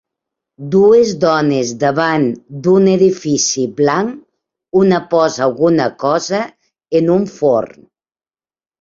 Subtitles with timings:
[0.75, 2.25] Dues dones davant
[2.69, 4.17] d'un edifici blanc,
[4.83, 6.45] una posa alguna cosa
[7.03, 7.91] en un forn.